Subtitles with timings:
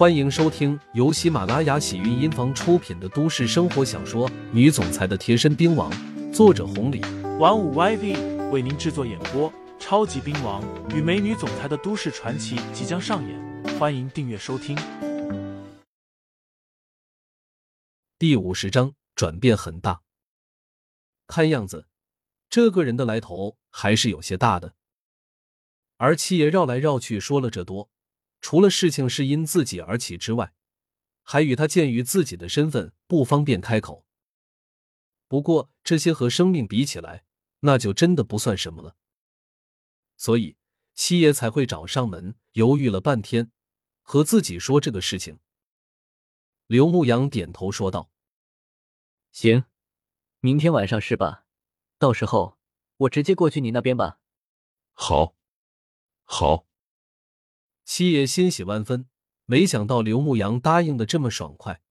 [0.00, 5.92] 欢迎收听由喜马拉雅喜韵音房出品的都市生活小说《女总裁的贴身兵王》，
[6.32, 7.02] 作者红礼，
[7.38, 9.52] 玩五 YV 为您制作演播。
[9.78, 14.74] 超级兵王与美女总裁的都市传奇即将上演，欢迎订阅收听。
[18.18, 20.00] 第五十章转变很大，
[21.26, 21.88] 看样子
[22.48, 24.72] 这个人的来头还是有些大的。
[25.98, 27.90] 而七爷绕来绕去说了这多。
[28.40, 30.54] 除了事情是因自己而起之外，
[31.22, 34.06] 还与他鉴于自己的身份不方便开口。
[35.28, 37.24] 不过这些和生命比起来，
[37.60, 38.96] 那就真的不算什么了。
[40.16, 40.56] 所以
[40.94, 43.52] 七爷才会找上门，犹豫了半天，
[44.02, 45.38] 和自己说这个事情。
[46.66, 48.10] 刘牧阳点头说道
[49.30, 49.64] ：“行，
[50.40, 51.44] 明天晚上是吧？
[51.98, 52.58] 到时候
[52.96, 54.18] 我直接过去你那边吧。”
[54.92, 55.36] 好，
[56.24, 56.69] 好。
[57.92, 59.08] 七爷欣喜万分，
[59.46, 61.82] 没想到刘牧阳答应的这么爽快。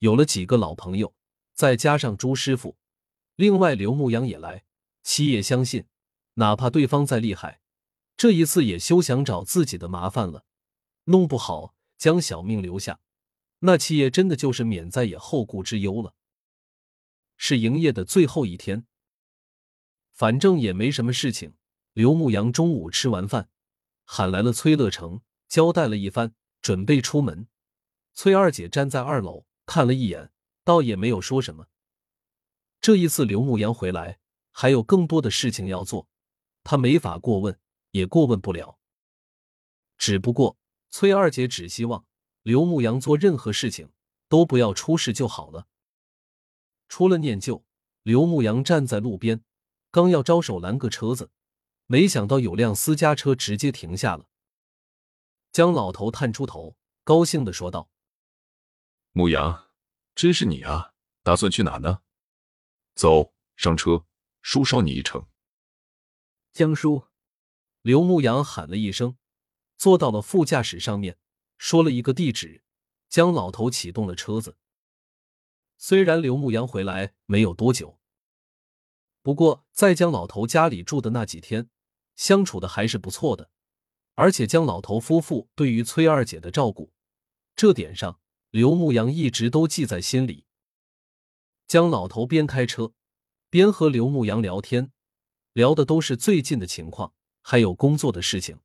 [0.00, 1.14] 有了几个老朋友，
[1.54, 2.76] 再加上朱师傅，
[3.36, 4.64] 另外刘牧阳也来。
[5.04, 5.86] 七爷相信，
[6.34, 7.60] 哪怕对方再厉害，
[8.16, 10.44] 这一次也休想找自己的麻烦了。
[11.04, 12.98] 弄不好将小命留下，
[13.60, 16.16] 那七爷真的就是免再也后顾之忧了。
[17.36, 18.88] 是营业的最后一天，
[20.12, 21.54] 反正也没什么事情。
[21.92, 23.48] 刘牧阳中午吃完饭，
[24.04, 25.20] 喊来了崔乐成。
[25.48, 27.48] 交代了一番，准备出门。
[28.14, 30.30] 崔二姐站在二楼看了一眼，
[30.64, 31.66] 倒也没有说什么。
[32.80, 34.18] 这一次刘牧阳回来，
[34.52, 36.08] 还有更多的事情要做，
[36.62, 37.58] 他没法过问，
[37.92, 38.78] 也过问不了。
[39.96, 40.56] 只不过
[40.90, 42.04] 崔二姐只希望
[42.42, 43.90] 刘牧阳做任何事情
[44.28, 45.66] 都不要出事就好了。
[46.88, 47.64] 出了念旧，
[48.02, 49.42] 刘牧阳站在路边，
[49.90, 51.30] 刚要招手拦个车子，
[51.86, 54.26] 没想到有辆私家车直接停下了。
[55.50, 57.90] 江老头探出头，高兴的说道
[59.12, 59.70] ：“牧羊，
[60.14, 60.92] 真是你啊！
[61.22, 62.02] 打算去哪呢？
[62.94, 64.06] 走上车，
[64.42, 65.26] 叔捎你一程。”
[66.52, 67.06] 江叔，
[67.82, 69.16] 刘牧阳喊了一声，
[69.76, 71.18] 坐到了副驾驶上面，
[71.56, 72.62] 说了一个地址。
[73.08, 74.58] 江老头启动了车子。
[75.78, 77.98] 虽然刘牧阳回来没有多久，
[79.22, 81.70] 不过在江老头家里住的那几天，
[82.16, 83.50] 相处的还是不错的。
[84.18, 86.92] 而且江老头夫妇对于崔二姐的照顾，
[87.54, 88.18] 这点上
[88.50, 90.44] 刘牧阳一直都记在心里。
[91.68, 92.92] 江老头边开车
[93.48, 94.90] 边和刘牧阳聊天，
[95.52, 98.58] 聊的都是最近的情况，还有工作的事情。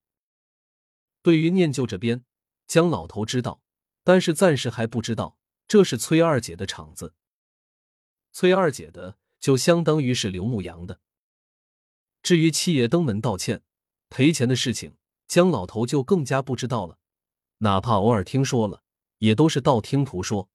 [1.22, 2.26] 对于念旧这边，
[2.66, 3.62] 江老头知道，
[4.04, 5.38] 但是暂时还不知道
[5.68, 7.14] 这是崔二姐的场子。
[8.32, 11.00] 崔二姐的就相当于是刘牧阳的。
[12.24, 13.62] 至于七爷登门道歉
[14.10, 14.96] 赔钱的事情。
[15.28, 17.00] 江老头就更加不知道了，
[17.60, 18.84] 哪怕偶尔听说了，
[19.18, 20.50] 也都是道听途说，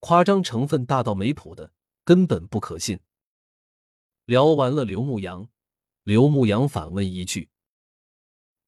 [0.00, 1.72] 夸张成分大到没谱的，
[2.04, 3.00] 根本不可信。
[4.24, 5.48] 聊完了刘牧阳，
[6.04, 7.50] 刘牧阳反问一句：“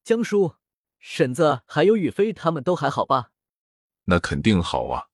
[0.03, 0.55] 江叔，
[0.99, 3.31] 婶子还有雨飞他们都还好吧
[4.05, 5.07] ？”“那肯定好啊，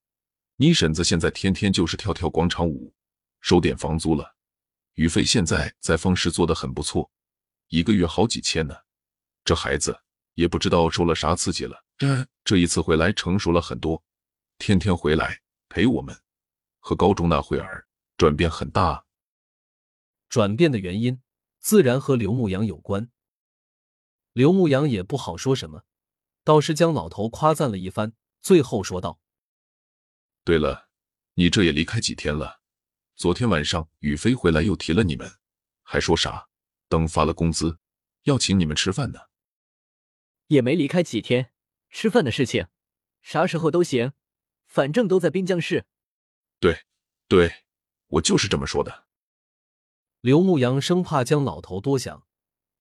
[0.56, 2.94] 你婶子现在天天就是跳跳广场舞，
[3.42, 4.36] 收点房租了。
[4.96, 7.12] 雨飞现在在方氏做的很不错，
[7.68, 8.76] 一个月好几千呢。
[9.46, 10.02] 这孩子。”
[10.42, 14.04] 也不知道受了啥刺激了，这这一次回来成熟了很多，
[14.58, 16.20] 天天回来陪我们，
[16.80, 17.86] 和高中那会儿
[18.18, 19.06] 转变很大。
[20.30, 21.22] 转变的原因
[21.60, 23.12] 自然和刘牧阳有关。
[24.34, 25.84] 刘牧阳也不好说什么，
[26.44, 29.20] 倒是将老头夸赞了一番，最后说道
[30.44, 30.90] ：“对了，
[31.36, 32.62] 你这也离开几天了？
[33.16, 35.32] 昨天晚上宇飞回来又提了你们，
[35.84, 36.48] 还说啥
[36.90, 37.78] 等发了工资
[38.24, 39.20] 要请你们吃饭呢。”
[40.52, 41.54] 也没离开几天，
[41.90, 42.68] 吃饭的事情，
[43.22, 44.12] 啥时候都行，
[44.66, 45.86] 反正都在滨江市。
[46.60, 46.82] 对，
[47.30, 47.64] 对，
[48.08, 49.06] 我就是这么说的。
[50.20, 52.28] 刘牧阳生怕江老头多想，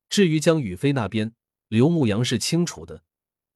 [0.08, 1.32] 至于江宇飞那边，
[1.68, 3.04] 刘牧阳是清楚的。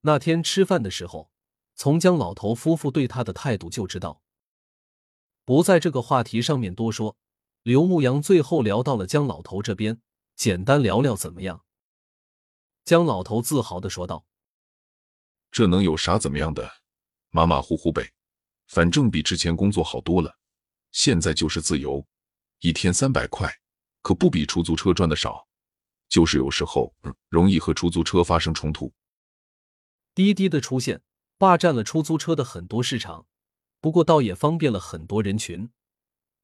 [0.03, 1.33] 那天吃饭的时候，
[1.75, 4.23] 从江老头夫妇对他的态度就知道。
[5.45, 7.17] 不在这个话题上面多说，
[7.65, 10.01] 刘牧阳最后聊到了江老头这边，
[10.37, 11.65] 简单聊聊怎么样？
[12.85, 14.27] 江老头自豪的说道
[15.51, 16.71] ：“这能有啥怎么样的？
[17.31, 18.13] 马马虎虎呗，
[18.67, 20.39] 反正比之前工作好多了。
[20.93, 22.07] 现在就是自由，
[22.61, 23.51] 一天三百块，
[24.03, 25.49] 可不比出租车赚的少。
[26.11, 26.95] 就是有时候
[27.31, 28.93] 容易和出租车发生冲突。
[30.15, 31.03] 滴滴的出现
[31.39, 33.27] 霸占了出租车的很多市场，
[33.81, 35.71] 不过倒也方便了很多人群，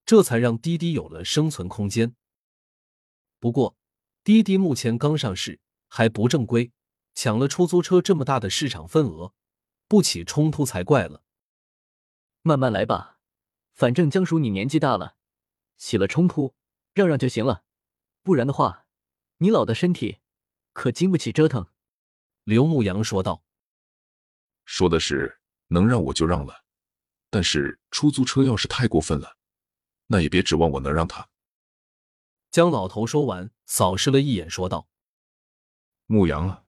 [0.06, 2.16] 这才让滴滴有了生存空间。
[3.38, 3.76] 不过，
[4.24, 5.60] 滴滴目前刚上市。”
[5.90, 6.72] 还不正规，
[7.14, 9.34] 抢了出租车这么大的市场份额，
[9.88, 11.24] 不起冲突才怪了。
[12.42, 13.18] 慢慢来吧，
[13.74, 15.16] 反正江叔你年纪大了，
[15.76, 16.54] 起了冲突
[16.94, 17.64] 让让就行了，
[18.22, 18.86] 不然的话，
[19.38, 20.20] 你老的身体
[20.72, 21.66] 可经不起折腾。
[22.44, 23.42] 刘牧阳说道。
[24.64, 26.64] 说的是能让我就让了，
[27.28, 29.36] 但是出租车要是太过分了，
[30.06, 31.28] 那也别指望我能让他。
[32.50, 34.88] 江老头说完，扫视了一眼，说道
[36.10, 36.64] ：“牧羊啊，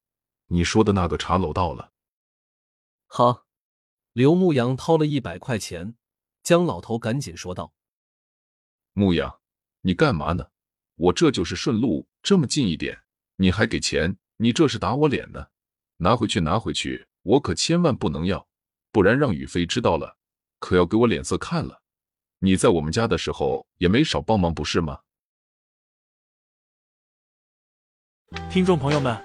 [0.46, 1.90] 你说的那个茶楼到了。”
[3.08, 3.44] 好。
[4.12, 5.96] 刘牧羊掏了一百块钱，
[6.42, 7.72] 江老头赶紧说道
[8.92, 9.40] ：“牧羊，
[9.80, 10.50] 你干嘛呢？
[10.94, 13.02] 我这就是顺路，这么近一点，
[13.36, 14.16] 你还给钱？
[14.36, 15.48] 你这是打我脸呢？
[15.96, 18.46] 拿回去，拿回去。”我可千万不能要，
[18.90, 20.18] 不然让雨飞知道了，
[20.58, 21.82] 可要给我脸色看了。
[22.40, 25.00] 你在我们家的时候也没少帮忙，不是吗？
[28.50, 29.24] 听众朋友们，